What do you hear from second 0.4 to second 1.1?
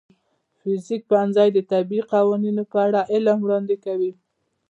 د فزیک